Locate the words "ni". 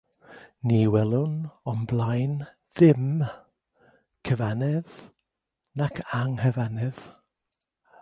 0.69-0.77